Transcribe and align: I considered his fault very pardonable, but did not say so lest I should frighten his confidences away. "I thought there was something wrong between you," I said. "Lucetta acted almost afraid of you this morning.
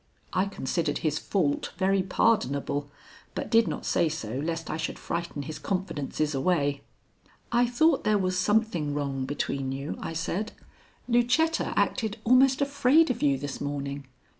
I 0.33 0.45
considered 0.47 0.97
his 1.05 1.19
fault 1.19 1.73
very 1.77 2.01
pardonable, 2.01 2.89
but 3.35 3.51
did 3.51 3.67
not 3.67 3.85
say 3.85 4.09
so 4.09 4.39
lest 4.39 4.67
I 4.71 4.75
should 4.75 4.97
frighten 4.97 5.43
his 5.43 5.59
confidences 5.59 6.33
away. 6.33 6.81
"I 7.51 7.67
thought 7.67 8.03
there 8.03 8.17
was 8.17 8.35
something 8.35 8.95
wrong 8.95 9.25
between 9.27 9.71
you," 9.71 9.99
I 10.01 10.13
said. 10.13 10.53
"Lucetta 11.07 11.71
acted 11.77 12.17
almost 12.23 12.61
afraid 12.63 13.11
of 13.11 13.21
you 13.21 13.37
this 13.37 13.61
morning. 13.61 14.07